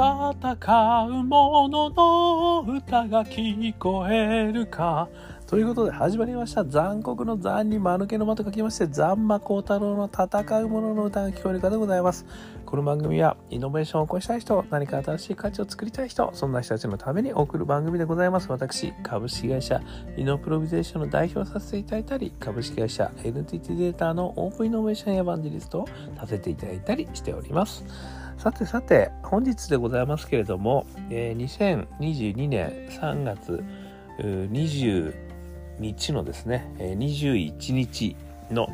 [0.00, 5.10] 戦う者の歌が聞こえるか。
[5.46, 6.64] ということで始まりました。
[6.64, 12.24] 残酷の残に間抜けの間と書きまして残魔高太郎の戦う者の歌が聞こえるかでございます。
[12.64, 18.50] この番組はイノベーションを起こしたい人何か新しい価値を作りたい人そんな人たちのために送る番組でございます。
[18.50, 19.82] 私株式会社
[20.16, 27.84] イノプロビゼーションの代表させていただいたり株式会社 NTT データのオープンイノベーションエヴァンジリストをさせていただいたりしております。
[28.40, 33.62] さてさて本日でございますけれども、えー、2022年3月
[34.18, 35.14] 20
[35.78, 38.16] 日のですね、21日
[38.50, 38.66] の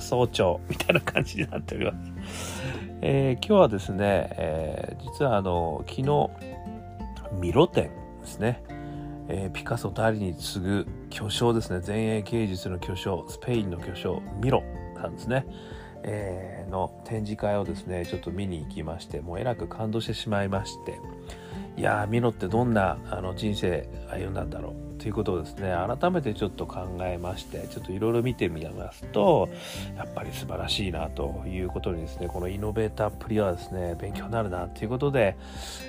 [0.00, 2.60] 早朝みたいな感じになっております。
[3.00, 6.30] えー、今日はですね、えー、実はあの昨日
[7.40, 8.64] ミロ展ですね、
[9.28, 11.80] えー、ピカソダリに次ぐ巨匠ですね。
[11.86, 14.64] 前衛芸術の巨匠スペインの巨匠ミロ
[14.96, 15.46] なんですね、
[16.02, 20.98] えー、の展示会をですねちょっと見に行きましてもうえらく感動してしまいまして
[21.76, 29.48] いやーミロってどんなあの人生歩んだんだろうということをですね改めてちょっと考えましてちょっといろいろ見てみますと
[29.96, 35.36] やっぱり素晴らしいなということにですねこのイノベーターっぷりはですね勉強になるなということで、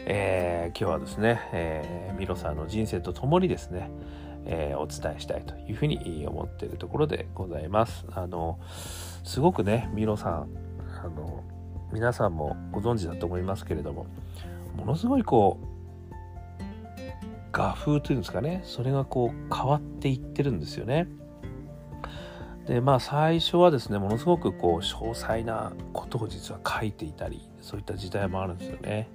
[0.05, 3.89] えー、今日はですね、えー、ミロさんの人生とともにですね
[4.45, 8.05] えー、お伝えしたいというふうに思っているところでございます。
[8.11, 8.57] あの
[9.29, 10.47] すごくねミロさん
[11.03, 11.43] あの
[11.93, 14.07] 皆さんもご存知だと思いますけれども
[14.75, 15.65] ものすごいこう
[17.51, 21.07] 画風というんですかねそれがこう変わっていってるんですよね。
[22.65, 29.09] でまあ最初はですねものすごくこう詳細なことを実は書いていたりそういった時代もあるんですよね。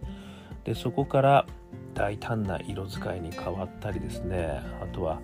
[0.63, 1.45] でそこから
[1.93, 5.21] 大胆な色使いに変わったりですねあとは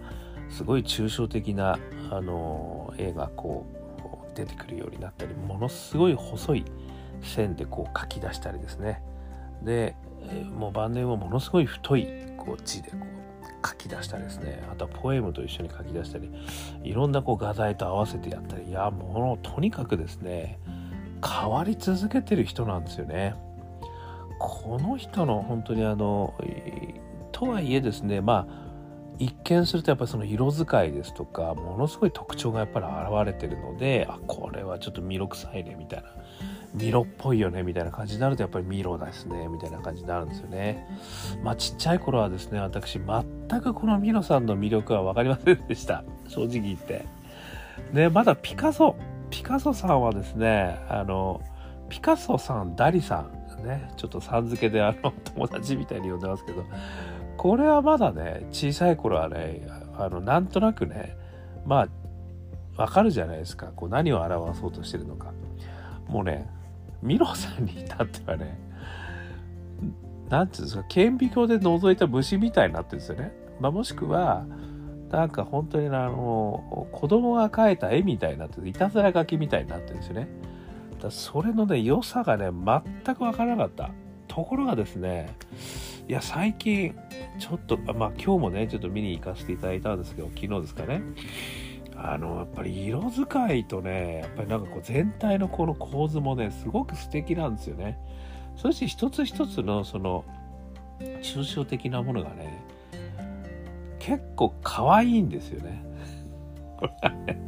[0.49, 1.79] すごい抽象的な
[2.11, 3.80] あの絵がこう
[4.45, 6.65] 出てくるようになったりものすごい細い
[7.23, 9.03] 線でこう書き出したりですね。
[9.63, 9.95] で
[10.57, 12.07] もう晩年はものすごい太い
[12.39, 14.63] こう字でこう書き出したりですね。
[14.73, 16.31] あとはポエムと一緒に書き出したり
[16.83, 18.65] いろんなこう画材と合わせてやったり。
[18.65, 20.59] いやもうとにかくですね
[21.23, 23.35] 変わり続けてる人なんですよね。
[24.39, 26.33] この人の本当にあの
[27.33, 28.70] とはいえですねまあ
[29.21, 36.09] 一見するとやっぱりその色使いですとかものすごい特徴がやっぱり現れてるのであこれはちょっとミロ臭いねみたいな
[36.73, 40.87] ミロっぽいよねみたいな感じになるとやっぱりミロですねみたいな感じになるんですよね。
[41.43, 47.05] まあちっちゃい頃はですね私全くこのミロさんの魅力は分かりませんでした正直言って。
[47.93, 48.97] でまだピカソ
[49.29, 51.43] ピカソさんはですねあの
[51.91, 56.65] ピカソさんダリさんねちょっとさん付けであの友達みたいに呼んでますけど
[57.41, 61.17] これはまだね小さい頃はねあのなんとなくね
[61.65, 61.89] ま
[62.77, 65.33] あわかるじゃないですかこう何を表そうとしてるのか
[66.07, 66.49] もうね
[67.03, 68.59] ミロさんに至ってはね、
[70.29, 73.33] なんていうんですか、顕微鏡で覗いた虫みたいになってるんですよね。
[73.59, 74.45] まあ、もしくは、
[75.11, 80.29] なんか本当にあの、子供が描いた絵みたいになってる、いたずら書きみたいになってるんですよね。
[81.01, 83.91] だそれのね、良さがね、全くわからなかった。
[84.31, 85.35] ところがですね、
[86.09, 86.95] いや、最近、
[87.41, 91.03] ちょっと、まあ今日もね、ちょっと見に行かせていただいたんですけど、昨日ですかね。
[92.03, 97.99] あのやっぱり色使いとねやっぱりなんかこう全体のこの構図もねすごく素敵なんですよね。
[98.57, 100.25] そして一つ一つのその
[101.21, 102.65] 抽象的なものがね
[103.99, 105.85] 結構可愛いんですよね。
[106.81, 107.41] これはね。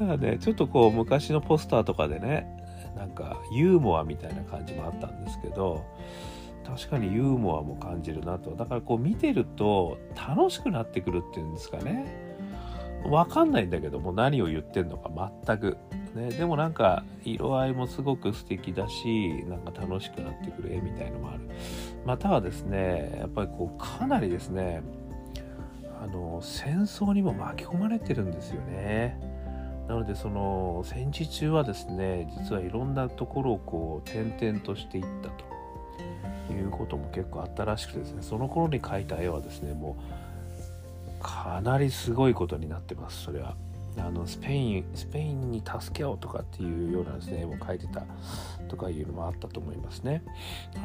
[0.00, 2.57] だからねちょっとこう昔のポスターとかでね
[2.98, 5.84] なんかユーモアみたいな感じもあったんですけど
[6.66, 8.50] 確かにユーモアも感じるなと。
[8.50, 12.28] だからこう見てると楽しくなってくるっていうんですかね。
[13.04, 15.78] わかんないんだけども何を言ってんのか全く。
[16.14, 21.40] ね、でもなんか色合いもすごく素敵だしなんか楽しくなってくる絵みたいのもある。
[22.04, 24.82] またはですねやっぱりこうかなりですね
[26.02, 29.18] あの戦争にも巻き込まれてるんですよね。
[29.88, 39.96] なのでその戦時中はですね実はいろんなところをこう転々としていったということも結構あったらしくてですねその頃に描いた絵はですねも
[41.20, 43.24] うかなりすごいことになってます。
[43.24, 43.56] それは。
[43.96, 48.04] あのスペインスペインに助け合おうとかっていうようなですね絵も描いてた
[48.68, 50.22] とかいうのもあったと思いますね。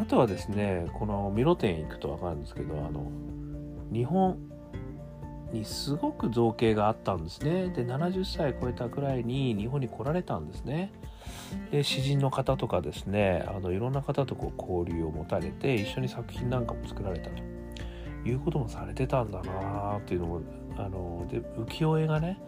[0.02, 3.06] あとはですねこのミロ展行くと分かるんですけどあの
[3.92, 4.40] 日本
[5.54, 7.70] にすごく造形があったんですね。
[7.70, 10.92] で70歳超えたくらいに日本に来られたんですね。
[11.72, 17.54] で詩人の方とかですねあのいろんな方とこう交流を持たれて一緒に作品なんかも作られたと。
[18.26, 20.42] いうこともされてたんだなっていうのも
[20.78, 22.40] あので浮世絵がね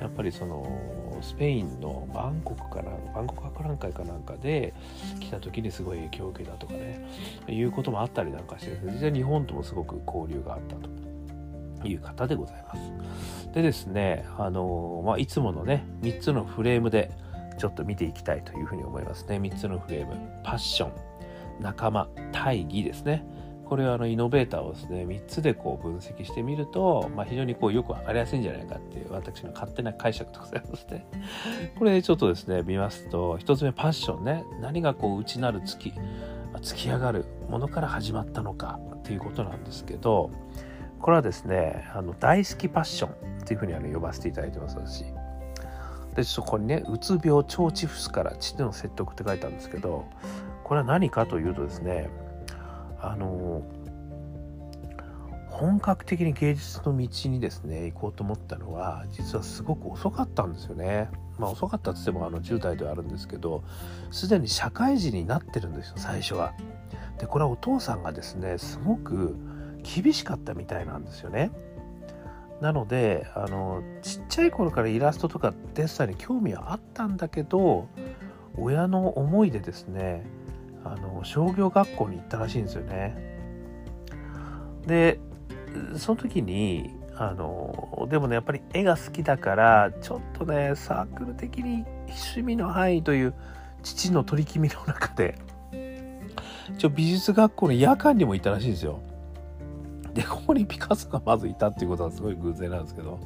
[0.00, 4.74] やっぱりそのスペインのバンコクかなバンコク博覧会かなんかで
[5.20, 7.06] 来た時にすごい影響を受けたとかね
[7.48, 11.05] いうこともあったりなんかして実際日本ともすごく交流があったと。
[11.86, 13.50] いう方でございます。
[13.52, 17.10] でですねあの、まあ、いつものね3つのフレームで
[17.58, 19.36] ちょっと見ていきたいというふうに思いますね。
[19.38, 20.92] 3つのフレームパッション
[21.60, 23.24] 仲間大義ですね。
[23.66, 31.04] これはあのイノベーターをですね3つでこう分析してみると、まあ、非常にこうよく分かりやすいんじゃないかっていう私の勝手な解釈でございまして
[31.76, 34.44] これちょっとですね見ますと1つ目パッションね。
[34.60, 35.92] 何がこう内なる月
[36.60, 40.30] 突き上がるものから始まったのかっていうことなんですけど
[41.06, 45.04] これはですねあの大好きパッションっていうふうにあの呼ばせていただいてますし
[46.16, 50.04] でそこにねうつ病腸チフスから父の説得って書いてあるんですけど
[50.64, 52.10] これは何かというとですね
[53.00, 53.62] あの
[55.48, 61.08] 本格的に芸術の道にですね行こうと思ったのは実はすごく遅かったんですよね。
[61.38, 63.62] まあ遅かったとしてもあの10代ではあるんですけど
[64.10, 66.52] すでに社会人になってるんですよ最初は。
[67.20, 69.36] でこれはお父さんがですねすごく
[69.94, 71.50] 厳しかったみたいなんですよね。
[72.60, 77.86] なのであのちっちゃい頃からイラストとかデッサンに興味はあったんだけど
[78.56, 80.24] 親の思いでですね
[80.82, 83.36] あの商業学校に行ったらしいんですよね。
[84.86, 85.20] で
[85.96, 93.34] その時にあのでもねやっぱり絵が好きだからちょっとねサークル的に趣味の範囲という
[93.82, 95.36] 父の取り決めの中で
[96.74, 99.00] 一応美術学校の夜間にもいたらしいんですよ。
[100.16, 103.20] でここにピカソがまずいたっていうことはすごい偶然なんですけど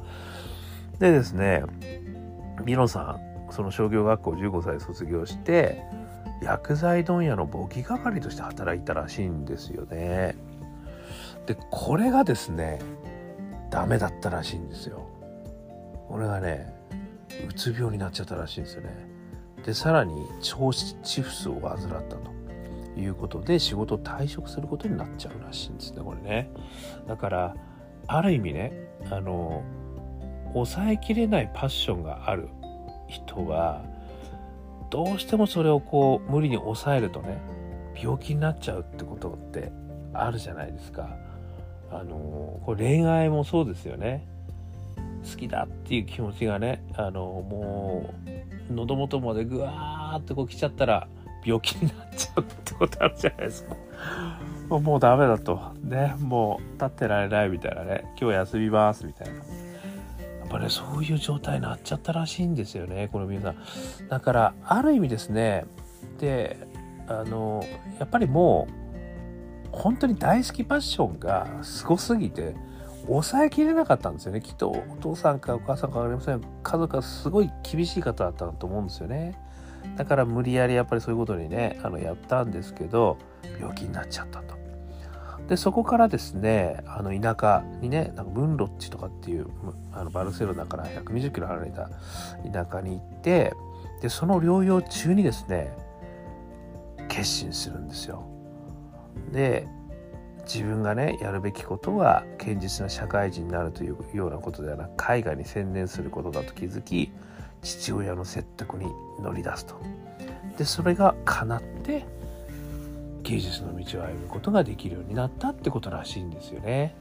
[0.99, 1.63] でですね
[2.65, 3.17] ミロさ
[3.49, 5.81] んその商業学校15歳卒業して
[6.43, 10.35] 薬剤問屋の簿記係として働いたらしいんですよね。
[11.45, 12.79] でこれがですね
[13.69, 15.07] ダメだったらしいんですよ。
[16.07, 16.73] これがね
[17.47, 18.89] うつ病になっちゃったらしいんですよね。
[19.65, 20.13] でさらに
[20.59, 22.40] 腸チフスを患ったと
[22.97, 26.51] いうことで仕事を退職することになっちゃうらしいんですねこれね。
[27.07, 27.55] だから
[28.07, 28.73] ある意味ね
[29.09, 29.63] あの
[30.53, 32.49] 抑えきれないパッションがある
[33.07, 33.83] 人は
[34.89, 37.41] どうしてもそれをこう無理に抑えるとね
[37.95, 39.71] 病気になっちゃうってことって
[40.13, 41.15] あるじゃないですか。
[41.91, 44.25] あのこれ恋愛もそうですよね。
[45.29, 48.13] 好きだっていう気持ちがねあのも
[48.69, 51.07] う喉元までぐわーってこう来ちゃったら
[51.45, 52.45] 病気になっちゃうっ
[52.81, 53.75] ことあるじゃないですか。
[54.69, 55.59] もうダメだと。
[55.83, 59.33] ね、もう立ってられないみたいなね、今日休みますみたいな。
[59.35, 59.39] や
[60.45, 65.65] っぱねそういう状態になっちゃったらしいんですよねこの皆さんだからある意味ですね
[66.19, 66.57] で
[67.07, 67.63] あの
[67.99, 72.53] やっぱりもう本当に大好きパッションがすごすぎて
[73.07, 79.39] 抑えきれなかったんですよねきっとお父さんかお母さんか分かりません家族がすごい厳しい方だったと思うんですよね
[80.01, 83.19] だから無理やりやっぱりそういうことにねあのやったんですけど
[83.59, 84.55] 病気になっちゃったと
[85.47, 89.45] でそこからですねあの田舎にねなんかムンロッチとかっていう
[89.93, 91.91] あのバルセロナから120キロ離れた
[92.51, 93.53] 田舎に行って
[94.01, 95.71] でその療養中にですね
[97.07, 98.23] 決心するんですよ。
[99.31, 99.67] で
[100.45, 107.11] 自分がねやるべきことは堅実な社会人になるというようなことではなく絵画に専念することだと気づき
[107.61, 109.75] 父親の説得に乗り出すと。
[110.57, 112.05] でそれが叶って
[113.23, 116.95] 芸術の道を歩むことができるようになったってことらしいんですよね。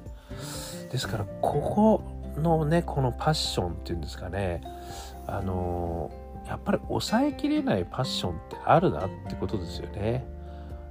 [0.90, 2.02] ですからここ
[2.40, 4.62] のねこのパッションっていうんですかね
[5.26, 6.10] あの
[6.46, 10.24] やっぱり抑えきれないパッションってあるなってことですよね。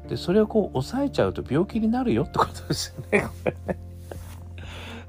[0.07, 3.27] でそれをこう抑えちゃうと病気になるよってことですよね。
[3.43, 3.55] これ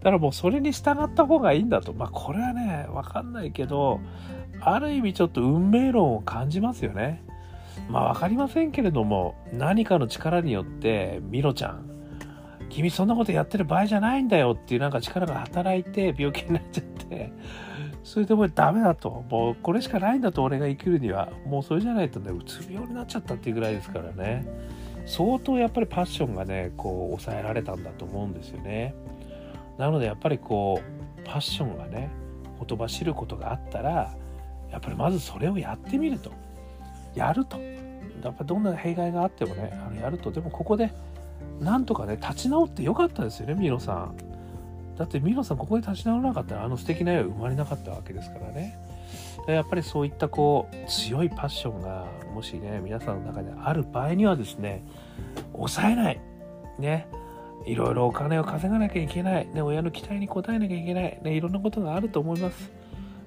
[0.00, 4.00] だからもうそれに従った方がいいんだとまあこれはね分かんないけど
[4.60, 7.22] ある意味ちょっと運命論を感じますよね。
[7.88, 11.88] まあ分かりませんけれども何かの力によってミロちゃん
[12.68, 17.32] 君そんなことやってる場合じゃないんだよっていうなんか力が働いて病気になっちゃって
[18.04, 19.24] それでもうダメだと。
[19.28, 24.46] もうこれしかないんだと俺が生きるにはもうそれじゃないとねうつ病になっちゃったっていうぐらいですからね。
[25.06, 28.94] 相当やっぱりパッションがねこう抑えられたんだと思うんですよね。
[29.78, 32.10] なのでやっぱりこうパッションがね
[32.66, 34.14] 言葉知ることがあったら
[34.70, 36.32] やっぱりまずそれをやってみると。
[37.14, 37.58] やると。
[38.22, 40.30] やっぱどんな弊害があってもねあのやると。
[40.30, 40.92] でもここで
[41.60, 44.16] なんとかね立ち直ってよかったですよねミロさん。
[44.96, 48.78] だってミロさんここで立ち直らなかったらあの素敵な絵は生まれなかったわけですからね。
[49.46, 54.84] やっぱりそういったこう強いパッションがもしね皆さんの中である場合にはですね
[55.52, 56.20] 抑えない。
[56.78, 57.08] ね。
[57.66, 62.70] いろいろお金を稼がなきゃいけない、ね、親の期待に応えなきゃいけない、ね、いろんなことがあると思います。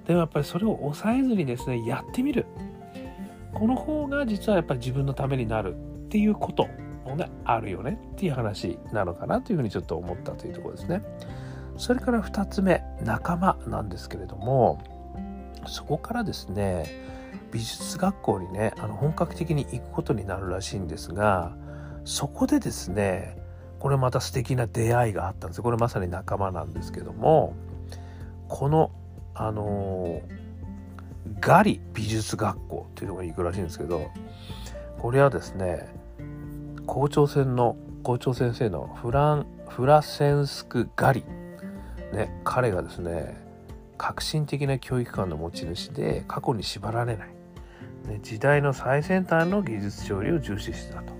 [0.05, 2.45] でもやっぱりそれを抑えずにですねやってみる
[3.53, 5.77] この方が実はやっぱり自分のためになるっ
[6.10, 6.67] ていうこと
[7.05, 11.01] もねあるよねっていう話なのかなというふうにちょっと思ったというところですね。
[11.77, 14.83] それから2つ目仲間なんですけれども
[15.65, 16.86] そこからですね
[17.51, 21.55] 美術学校にねあの本格的に行くことになるらしいんですが
[22.05, 23.38] そこでですね
[23.79, 27.55] これまた素敵な出会いがあったんですこれまさに仲間なんですけども
[28.48, 28.91] この
[29.35, 30.21] あの
[31.39, 34.09] ガリ美術学校っていうのが行くらしいんですけど
[34.99, 35.87] これはですね
[36.85, 41.23] 校長先の校長先生のフランフラセンスク・ガリ、
[42.13, 43.41] ね、彼がですね
[43.97, 47.27] 革新的な教育観の持ち主で過去に縛られない、
[48.07, 51.13] ね、時代の最先端の技術勝利を重視してたと。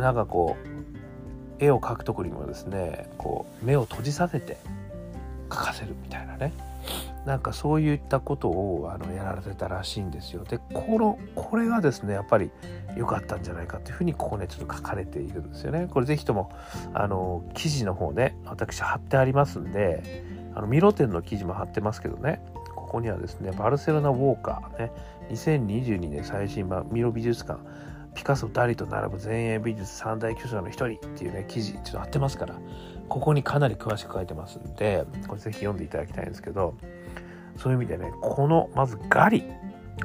[0.00, 0.56] なんかこ
[1.60, 4.58] う絵を描く時にもですねこう目を閉じさせて
[5.54, 6.52] 描かせるみたいなね
[7.24, 10.44] なんかそういったことをあのやられてたらしいんですよ。
[10.44, 12.50] でこのこれがですねやっぱり
[12.96, 15.88] 良かったんじゃないかというふうにここねちょっと書かれているんですよね。
[15.90, 16.50] これ是非とも
[16.92, 22.42] あの記事の方ね私貼ってありますんであのミロ展の記事も貼ってますけどね
[22.76, 24.92] ここにはですねバルセロナウォーカーね
[25.30, 27.58] 2022年最新版ミロ美術館
[28.14, 32.54] ピカソ・ダリと並ぶ前衛美術三大巨匠の一人っていうね記事ちょっと貼ってますから
[33.08, 36.74] ここにかなり詳しく書いてますんでこれぜひ読んでいただきたいんですけど
[37.56, 39.44] そういう意味でねこのまずガリ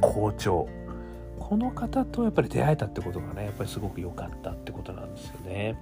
[0.01, 0.67] 校長
[1.39, 5.77] この方とやっぱり出会えたってことがねやっぱりすごく良かったってことなんですよね。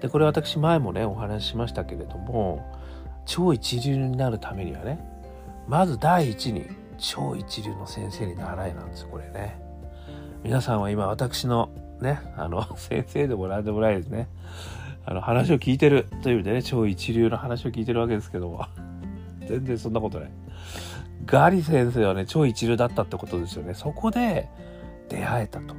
[0.00, 2.64] でこれ私前もねお話ししましたけれども
[3.24, 5.00] 超一流になるためにはね
[5.66, 6.66] まず第一に
[6.98, 9.60] 超一流の先生に習いなんですよこれね。
[10.42, 14.28] 皆さんは今私のねあの先生でも何でもないですね。
[15.06, 18.66] あの話を聞いてるという意味でね超一流の話を聞いてるわけですけども
[19.46, 20.30] 全然そんなことない。
[21.24, 23.74] ガリ先生はね、超一流だったってことですよね。
[23.74, 24.48] そこで
[25.08, 25.74] 出会えたと。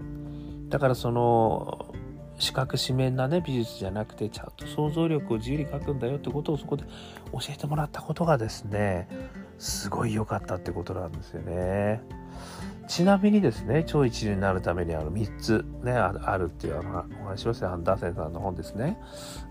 [0.68, 1.94] だからその、
[2.38, 6.84] 視覚紙面なね、美術じゃなくて、ちゃんと想像力を自由に描くんだよってことをそこで
[7.32, 9.08] 教えてもらったことがですね、
[9.58, 12.02] すごい良かったってことなんですよね。
[12.88, 16.84] ちなみにですね、超一流になるためにあの3つね、あるっていうお
[17.25, 18.98] 話をしますね、アンダーセンさんの本ですね。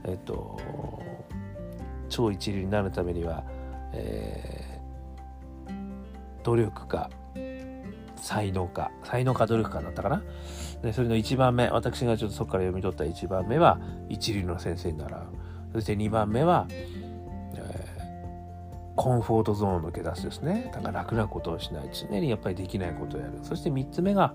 [0.05, 0.59] えっと、
[2.09, 3.45] 超一流になるためには、
[3.93, 7.11] えー、努力か
[8.17, 10.23] 才能か才能か努力かだったかな
[10.83, 13.79] でそれの1番目私がちょっとそこから読み取った1番目は
[14.09, 15.23] 一流の先生に習う
[15.77, 16.67] そして2番目は、
[19.07, 20.69] コンフォートゾーンを抜け出すですね。
[20.75, 21.89] だから楽なことをしない。
[21.93, 23.39] 常にやっぱりできないことをやる。
[23.45, 24.35] そして3つ目が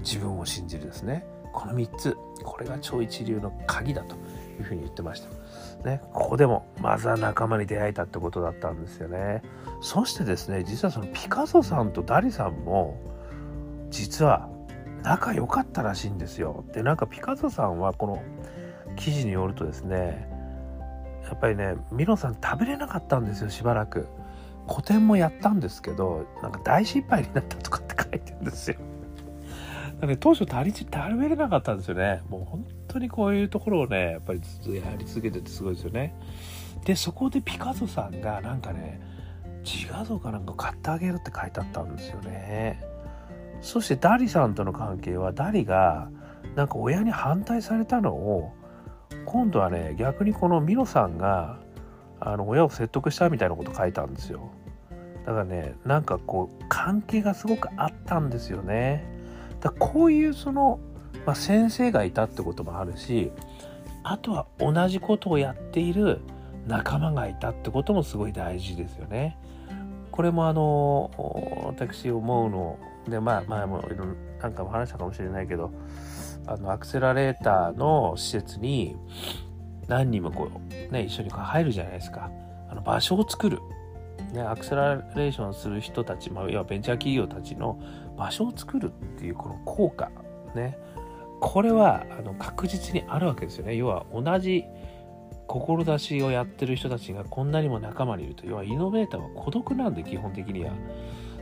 [0.00, 1.24] 自分を信じるですね。
[1.54, 2.14] この3つ。
[2.44, 4.16] これが超一流の鍵だと
[4.58, 5.88] いうふうに言ってました。
[5.88, 9.40] ね、ここでもまずは仲間に出会えたってことだったんですよね。
[9.80, 12.98] そしてですね、実はそのピカソさんとダリさんも、
[13.88, 14.50] 実は
[15.02, 16.62] 仲良かったらしいんですよ。
[16.74, 18.22] で、なんかピカソさんはこの
[18.96, 20.28] 記事によるとですね、
[21.24, 24.06] やっぱりね、ミロさん食べれなかったんですよ、しばらく。
[24.66, 28.76] 個展もやったんですけど、なんか大失敗になったとかって書いてるんですよ。
[30.00, 32.22] だね、当初足り食べれなかったんですよね。
[32.28, 36.14] もう本当にこういうところをね、やっぱりずっとやり続けててすごいですよね。
[36.84, 39.00] で、そこでピカソさんがなんかね、
[39.64, 42.82] 自画像かなんか買ってあげるって書いてあったんですよね。
[43.60, 46.10] そしてダリさんとの関係はダリが
[46.54, 48.52] なんか親に反対されたのを
[49.26, 51.58] 今度はね逆にこのミロさんが
[52.20, 54.50] あの親を説得したみたいなこと書いたんですよ
[55.26, 59.04] だからねなんかこう関係がすごくあったんですよね
[59.60, 60.78] だこういうその、
[61.26, 63.30] まあ、先生がいたってこともあるし
[64.02, 66.20] あとは同じことをやっている
[66.66, 69.36] 仲間がいたってこともすごい大事ですよね。
[70.10, 71.10] これもあの
[71.66, 72.78] 私思うの
[73.08, 73.82] でまあ前も
[74.40, 75.72] なんかも話したかもしれないけど
[76.46, 78.96] あのアクセラレーターの施設に
[79.88, 82.30] 何人もこうね一緒に入るじゃないですか。
[82.68, 83.60] あの場所を作る。
[84.32, 87.80] ね、アクセラレーションする人たち、まあ、要はベンチャー企業たちの
[88.16, 90.10] 場所を作るっていうこの効果。
[90.54, 90.76] ね。
[91.40, 93.76] これはあの確実にあるわけですよね。
[93.76, 94.64] 要は同じ
[95.46, 98.46] 志をやってる人たちがこんなにも仲間にいると。
[98.46, 100.72] 要はイノベーターは孤独なんで基本的には。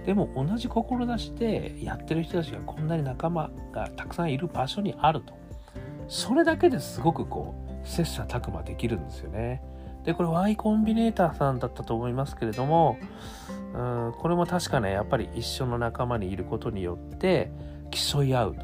[0.04, 5.34] でも同じ志でやってる人たちがこんなに仲間がたくさんいる場所にあると
[6.08, 7.54] それだけですごくこ
[7.84, 9.62] う切磋琢磨できるんですよね
[10.04, 12.98] で、これ Y コンビネーターさんだったと思いますけれども、
[13.74, 17.50] うん、これも確かね、やっぱり一緒の仲間にいることによって
[17.90, 18.62] 競い合うと。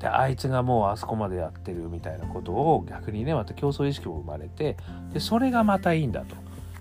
[0.00, 4.76] で、あいつがもうあそこまでやってるみたいなことを逆にね、また競争意識も生まれて、
[5.12, 6.36] で、それがまたいいんだと。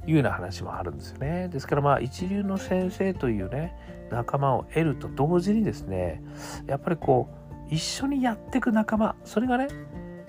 [0.08, 1.50] いうような話もあるんですよね。
[1.50, 3.76] ですからまあ一流の先生というね
[4.10, 6.24] 仲間を得ると同時にですね
[6.66, 7.30] やっぱりこ
[7.70, 9.68] う一緒にやっていく仲間それがね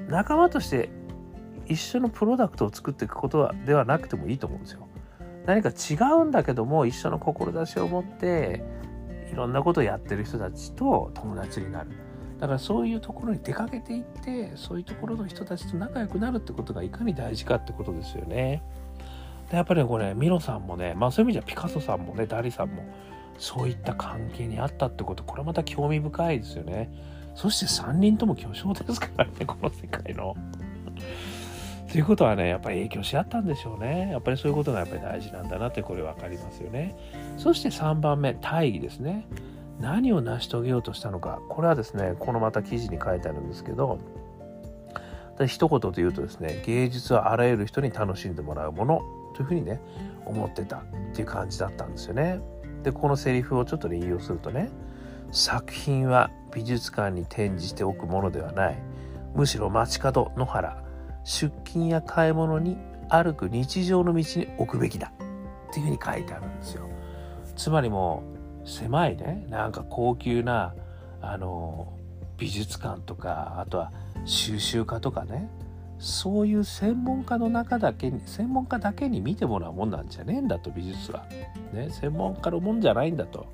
[0.08, 0.90] 仲間として
[1.66, 4.88] 一緒のプロダクトを作っていくことはではなくてもいいと思うんですよ。
[5.46, 8.62] 何か違うんだけども一緒の志を持って
[9.32, 11.90] いろんなことをやってる人たちと友達になる。
[12.38, 18.62] だからそういうところに出かけていってそういうところの人たちと仲良くなるってことがいかに大事かってことですよね。
[19.50, 22.85] でやっぱりこれミロさんもねまあそういう意味じゃピカソさんもねダリさんも
[23.38, 26.90] そういった関係にあったってことこれまた興味深いですよね。
[27.35, 30.37] そして3人とも巨匠ですからねこの世界の。
[31.90, 34.11] ということはねやっぱり影響し合ったんでしょうね。
[34.12, 36.95] やっぱりそういうことがやっぱり大事なんだなってこれ分かりますよね。
[37.37, 39.26] そして3番目大義ですね。
[39.80, 43.99] 何を成し遂げようとしたのかこれはですねこのまた記事に書いてあるんですけど
[45.47, 49.00] 一言で言うとですね芸術はあらゆる人に楽しんでもらうもの
[49.34, 49.80] というふうにね
[50.26, 50.82] 思ってたっ
[51.14, 52.40] ていう感じだったんですよね。
[52.82, 54.70] でこのセリフをちょっとね引用するとね
[55.32, 58.78] 作品は美術館に展示しておくものではない
[59.34, 60.82] むしろ街角野原
[61.25, 62.76] 出勤や買い物に
[63.08, 65.12] 歩く日常の道に置くべきだ
[65.70, 66.88] っていうふうに書いてあるんですよ。
[67.56, 68.22] つまりも
[68.64, 70.75] う狭いねなんか高級な
[71.20, 71.92] あの
[72.38, 73.92] 美術館とかあとは
[74.25, 75.49] 収集家とかね
[76.00, 81.26] そういう専門家の中だけに専門家だけに見てもらうもんなんじゃねえんだと美術は。
[81.73, 83.47] ね専門家のもんじゃないんだと。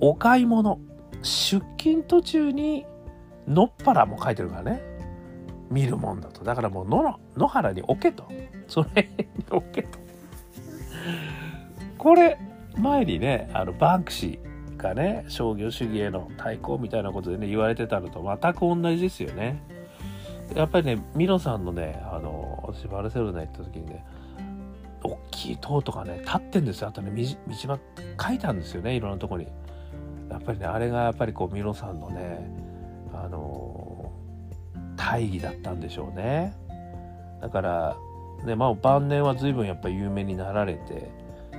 [0.00, 0.80] お買い物
[1.22, 2.86] 出勤途中に
[3.46, 4.82] のっぱらも書いてるからね
[5.70, 8.28] 見るもんだとだからもう野野原に置けと
[8.66, 9.98] それに置けと
[11.98, 12.38] これ
[12.76, 19.75] 前にねあのバンクシーがね商業主義への対抗みたいなことでね言われてたのと全く同じですよね。
[20.54, 24.04] やっぱりねミロさんのねあの私バルセロナ行った時にね
[25.02, 27.10] 大きい塔とかね立ってんですよあとね
[27.48, 27.78] 道場
[28.28, 29.46] 書いたんですよねいろんなとこに。
[30.30, 32.50] やっぱりねあれがやっぱりこうミロさんのね
[33.14, 34.12] あの
[34.96, 36.54] 大義だったんでしょうね。
[37.40, 37.96] だから
[38.44, 41.10] ねまあ晩年は随分やっぱ有名になられて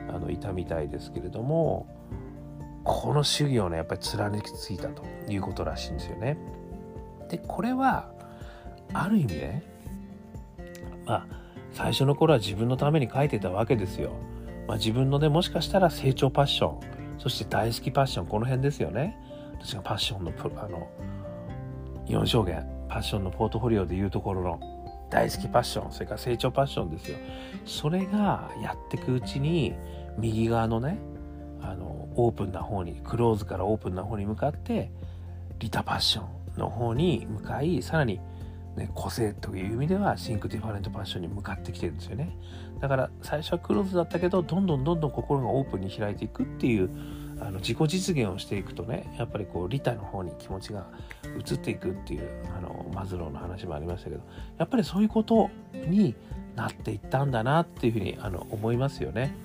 [0.09, 1.87] あのいたみたいですけれども
[2.83, 6.37] この主義をねやっぱり貫きついたということらしいんですよね。
[7.29, 8.11] でこれは
[8.93, 9.63] ある意味ね
[11.05, 11.27] まあ
[11.71, 14.13] 最初の頃は自分のために書いてたわけですよ。
[14.67, 16.79] まあ、自分のねもしかしたら成長パッション
[17.19, 19.17] そして大好きパッションこの辺ですよね。
[19.59, 20.89] 私がパッションのあの
[22.07, 24.59] 4象限パッションのポートフォリオでいうところの
[25.09, 27.17] 大好きパッションそれから成長パッションですよ
[27.65, 29.73] それがやってくうちに
[30.17, 30.99] 右側のね
[31.61, 34.91] あのオープンな方にクローズからオープンな方に向かって
[35.59, 38.19] 利他パッションの方に向かいさらに、
[38.77, 42.37] ね、個性という意味では Think Different パッションに向かってきてるんですよね
[42.79, 46.89] だから最初はクローズだったけどどんどんどんどん心がオープンに開いていくっていう
[47.39, 50.87] あの自己実現をしていくとねやっぱりこう利他の方に気持ちが
[51.39, 54.21] 移っていくっていうあのマズローの話もありましたけど
[54.57, 56.15] やっぱりそういうことに
[56.55, 59.35] なっていったんだなっていうふうにあの思いますよね。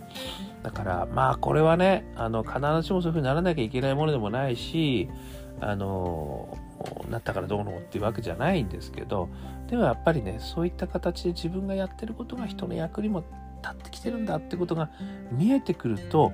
[0.63, 5.09] だからまあこれはねあの必ずしもそういうふうにならなきゃいけないものでもないし
[5.61, 6.57] あの
[7.11, 9.29] なったからどうのっていうわけじゃないんですけど
[9.69, 13.25] でもやっぱりねそういった形で自分がやってることが人の役にも
[13.63, 14.91] 立ってきてるんだってことが
[15.31, 16.33] 見えてくると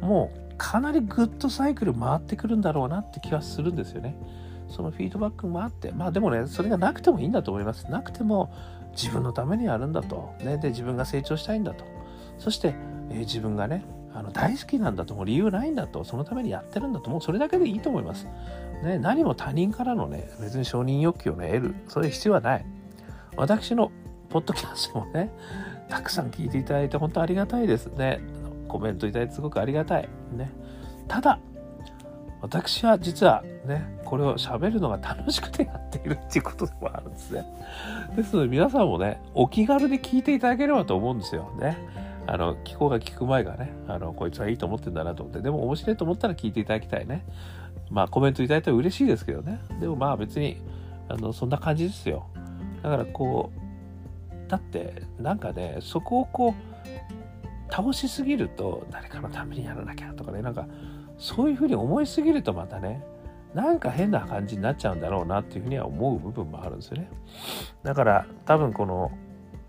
[0.00, 4.16] もうかなりグッドサイクル回ってくるんだろうなって気はするんですよね。
[4.68, 7.90] そのフィードバックもあってまあでもねそれがなくてもいいんだと思います。
[7.90, 8.52] なくても
[8.92, 10.34] 自分のためにやるんだと。
[10.42, 11.84] ね、で自分が成長したいんだと。
[12.38, 12.74] そして、
[13.10, 13.84] えー、自分がね
[14.18, 18.26] あの大好きなんだともう理由ないんだとそのためにやってるんだともうそれだけでいいと思います。
[18.82, 22.66] ね、何も他人からのね別に承認欲求をね得るそういう必要はない。
[23.36, 23.92] 私の
[24.28, 25.32] ポッドキャストもね
[25.88, 28.20] たくさん聞いていただいて本当ありがたいですね。
[28.66, 30.08] コメントいただいてすごくありがたい。
[30.32, 30.50] ね。
[31.06, 31.40] ただ、
[32.42, 37.44] 私は実はね、これを喋るのが楽しくてやっているっていうことでもあるんですね。
[38.14, 41.78] ですので皆さんもね、お気軽に聞いていただければと思うんですよね。
[42.30, 47.24] あの、聞こうが聞く前がね、あの、こいつはいいと思ってんだなと思って、でも面白いと思ったら聞いていただきたいね。
[47.90, 49.60] まあコメントいただいたら嬉しいですけどね。
[49.80, 50.58] でもまあ別に、
[51.08, 52.26] あの、そんな感じですよ。
[52.82, 53.50] だからこ
[54.46, 56.68] う、だってなんかね、そこをこう、
[57.70, 60.66] 倒しすぎると誰かのためにやらなきゃとかねなんか
[61.18, 63.04] そういうふうに思いすぎるとまたね
[63.54, 67.10] なんか変な感じになっちゃうんだろうなっていうふうには思う部分もあるんですよね
[67.82, 69.10] だから多分この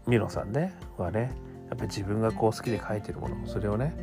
[0.08, 1.32] ミロさんねはね
[1.69, 3.93] やっぱり自分がこう好きで書いてるものそれをね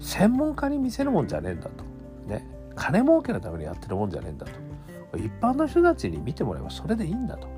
[0.00, 1.84] 専門家に見せるもんじゃねえんだと
[2.26, 7.48] ね金儲けのためにやってるもんじゃねえんだと一般の人たちに見てもらえばそれでいいんだと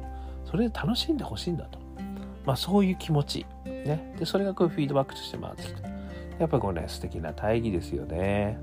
[0.44, 1.80] それで楽しんでほしいんだと
[2.46, 3.46] まあそういう気持ち。
[3.64, 4.14] ね。
[4.18, 5.88] で、それがこうフィードバックとして回ってきた。
[6.38, 8.58] やっぱりこれね、素敵な大義ですよね。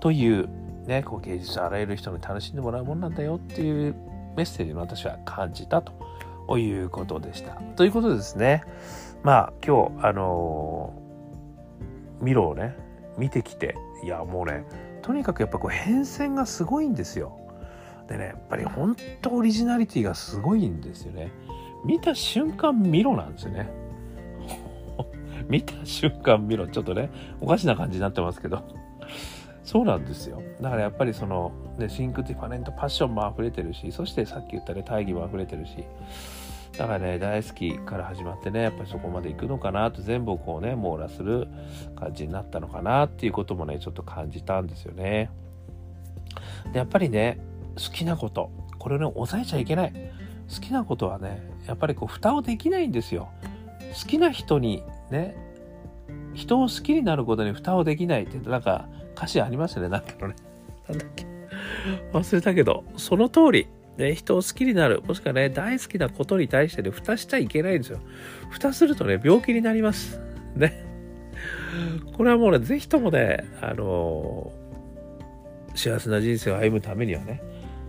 [0.00, 0.48] という、
[0.86, 3.94] ね、こう芸術あらゆる人に楽しんでもらうもんなんだよっていう
[4.36, 7.52] メッセージの私は感じたということでした。
[7.76, 8.64] ということですね、
[9.22, 12.76] まあ今日、あのー、ミロをね、
[13.18, 14.64] 見てきて、いやもうね、
[15.02, 17.38] とにかくやっぱこう変遷がすごいんですよ。
[18.08, 21.30] でね、やっぱり本当オリジナリティがすごいんですよね。
[21.84, 23.70] 見た瞬間ミロなんですよね。
[25.48, 26.66] 見た瞬間ミロ。
[26.66, 28.62] ちょっとね、おかしな感じになってますけど。
[29.62, 30.42] そうなんですよ。
[30.60, 35.84] だからやっぱりその、ね、 Think Different パッションも溢れてるし、そしてさっき言ったね、大義も溢れてるし、
[36.76, 41.48] だからね、大好きから始まってね、やっぱりそこまで行くのかなと全部をこうね、網羅する
[41.96, 45.30] 感じになったのかなっていうこともね、ちょっと感じたんですよね。
[46.72, 47.38] で、やっぱりね、
[47.76, 49.92] 好きなこと、これをね、抑えちゃいけない。
[49.92, 53.28] 好きなことはね、やっぱりこう、蓋をできないんですよ。
[54.00, 55.36] 好きな人にね、
[56.34, 60.34] 人を好きになることに蓋をできないって、なんか、歌詞ありましたね、なんかのね。
[60.88, 61.26] なんだっけ。
[62.12, 68.00] 忘れたけど、その通り、ね、人を好きになる、もしくはね、大好きなことに対してね、蓋しちゃいけないんですよ。
[68.50, 70.20] 蓋するとね、病気になります。
[70.56, 70.84] ね。
[72.16, 77.42] これはもうね、ぜひともね、あのー、幸せな人生を歩むためにはね、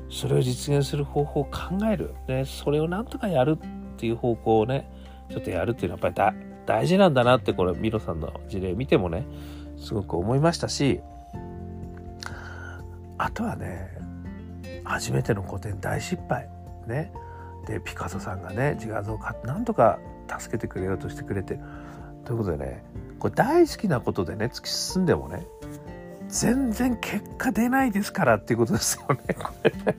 [0.10, 1.52] それを実現する方法を考
[1.92, 2.14] える。
[2.28, 4.90] ね、それをなんとかやるっていう方向をね、
[5.30, 9.26] ちょっとやるっていうのはやっぱり大事なんだなって、これ、ミロさんの事例見てもね、
[9.78, 11.02] すごく思いましたし、
[13.18, 13.88] あとはね
[14.84, 16.50] 初めての個展大失敗
[16.88, 17.12] ね
[17.68, 20.00] でピカソさんがね自画像をなんとか
[20.40, 21.60] 助けてくれようとしてくれて
[22.26, 22.84] ということでね
[23.20, 25.46] これ大好きなことでね突き進んでもね
[26.28, 29.98] 全然結果出ないですからっていうことですよねこれね。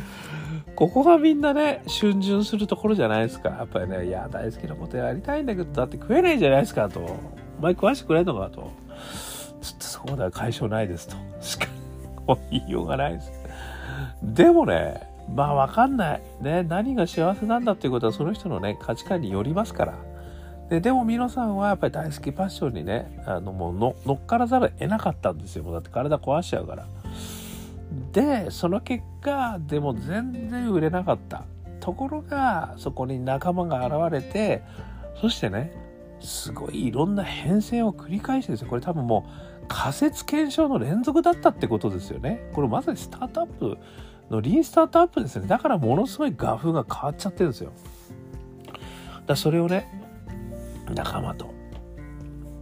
[0.76, 3.48] ここがみんなね、逡巡するところじゃないですか。
[3.48, 7.00] やっぱりね、いや、大好きなことやりたいんだけど、だって食えないじゃないですかと。
[7.00, 8.70] お前食わしてくれんのかと。
[9.62, 11.16] ちょっとそこまでは解消ないですと。
[11.40, 11.66] しか
[12.50, 13.32] 言いようがないです。
[14.26, 15.00] でもね、
[15.34, 16.22] まあわかんない。
[16.40, 19.94] ね、何が幸せなんだっていうことはその人のね、価値観によりますから。
[20.68, 25.64] ででも、ミノさんはやっぱり大好きパッションにね、あのもうの乗っからざるを得なかったんですよ。
[25.64, 26.86] もうだって体壊しちゃうから。
[28.12, 31.44] で、その結果、でも全然売れなかった。
[31.78, 34.62] ところが、そこに仲間が現れて、
[35.20, 35.72] そしてね、
[36.20, 38.68] すごいいろんな変遷を繰り返してですよ。
[38.68, 39.26] これ多分も
[39.62, 42.50] う、仮説検証の連続だったってことですよね。
[42.54, 43.78] これまさにスタートアップ
[44.30, 45.46] のリンスタートアップですね。
[45.46, 47.72] だからものすごい画風が変わっちゃってるんですよ。
[49.26, 49.88] だそれをね、
[50.94, 51.52] 仲間と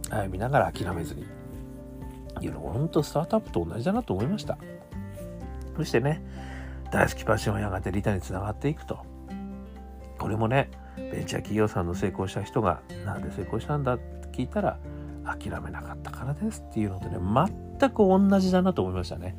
[0.09, 1.25] 歩みながら諦めずに。
[2.41, 4.57] いや、本当スタートアップと同じだなと思いました。
[5.75, 6.21] そしてね、
[6.91, 8.99] 大好きパッションはやがて利他につながっていくと。
[10.17, 14.77] これもね、ベンチャー企業さんの成功した人がなんで成功したんだって聞いたら、
[15.25, 17.17] 諦めなかったからですっていうのとね、
[17.79, 19.35] 全く同じだなと思いましたね。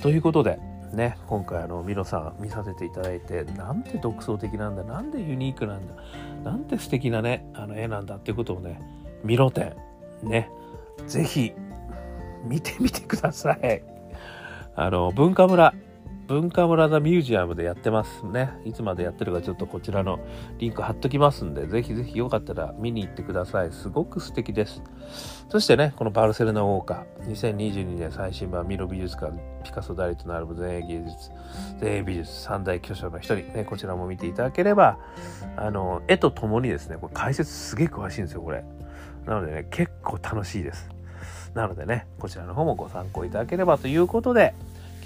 [0.00, 0.58] ということで、
[0.94, 5.94] ね、今回あのミロさん見させていただいてなんて独創的なんだなんでユニークなんだ
[6.42, 8.80] なんて素敵なねあの絵なんだっていうことをね
[9.22, 9.74] ミロ展
[10.22, 10.50] ね
[11.06, 11.52] 是非
[12.44, 13.82] 見てみてください。
[14.76, 15.72] あの文化村
[16.26, 18.50] 文化村ザミュージアムでやってますね。
[18.64, 20.20] いつまでやってるかちょっとこちらの
[20.58, 23.72] リンク貼っときますんで、ぜひぜひよかったら見に行ってください。
[23.72, 24.82] すごく素敵です。
[25.50, 31.30] そしてね、このバルセロナウォーカー、2022年最新版ミロ美術館、ピカソ、ダリと並ぶ前衛芸術、
[31.78, 34.98] 前衛美術三大巨匠の一人、ね、こちらも見ていただければ、
[35.56, 38.64] あの、絵とともにですね、これ解説すげえ詳しいんですよ、これ。
[39.26, 40.88] なのでね、結構楽しいです。
[41.52, 44.54] なのでね、こちらの方もご参考いただければということで、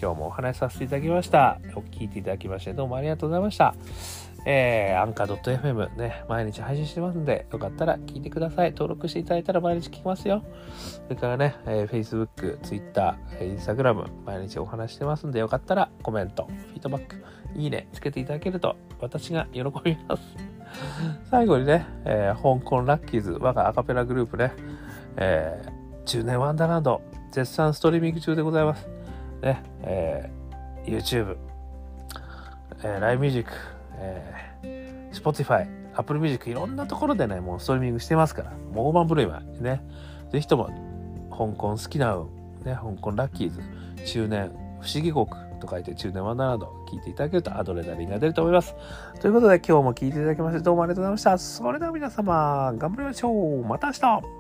[0.01, 1.59] 今日もお話しさせていただきました。
[1.75, 3.75] お聞いていただきましてどうもありがとうございました。
[4.47, 8.71] えー、アンカー .fm ね、毎日配信してますんで、よかったら聞いてください。
[8.71, 10.45] 登録していただいたら毎日聞きますよ。
[11.05, 17.17] それからね、えー、Facebook、Twitter、Instagram、毎日お話してますんで、よかったらコメント、フィードバック、
[17.57, 20.23] いいね、つけていただけると私が喜びます。
[21.31, 24.53] 最後にね、えー、香港ラッキーズ、我がアカペラグループね、
[25.17, 28.98] えー、10年ワンダーランド、絶賛ストリーミング中でございます。
[29.43, 31.37] ね、えー、YouTube、
[32.83, 33.51] えー、LINE Music、
[33.95, 39.83] えー、Spotify、Apple Music、いろんなところでね、もうストリーミングしてますから、もう大盤振る舞いね、
[40.31, 40.67] ぜひとも、
[41.31, 42.17] 香港好きな
[42.65, 43.61] ね、香港ラッキーズ、
[44.05, 45.27] 中年、不思議国
[45.59, 48.75] と書いて中年ワンダーランド聞いていただけるとアドレナリンが出ると思います。
[49.21, 51.39] ということで今日も聞いていただきましてどうもありがとうございました。
[51.39, 53.65] それでは皆様、頑張りましょう。
[53.65, 54.38] また明日